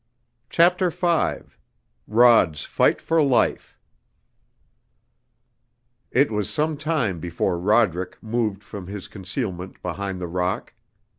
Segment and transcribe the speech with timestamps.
[0.49, 1.43] CHAPTER V
[2.07, 3.77] ROD'S FIGHT FOR LIFE
[6.09, 10.73] It was some time before Roderick moved from his concealment behind the rock.